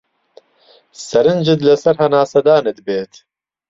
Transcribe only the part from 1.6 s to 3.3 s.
لەسەر هەناسەدانت بێت.